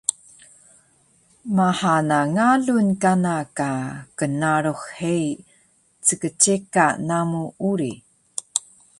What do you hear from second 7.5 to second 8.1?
uri